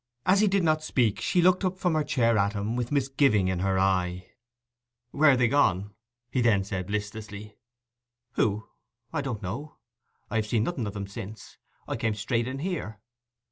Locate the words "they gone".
5.37-5.93